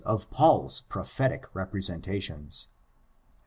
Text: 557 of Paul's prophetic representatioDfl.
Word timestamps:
557 0.03 0.25
of 0.25 0.35
Paul's 0.35 0.81
prophetic 0.89 1.43
representatioDfl. 1.53 2.65